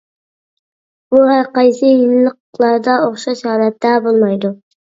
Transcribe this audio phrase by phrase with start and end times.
[1.15, 4.57] بۇ ھەر قايسى يىللىقلاردا ئوخشاش ھالەتتە بولمايدۇ.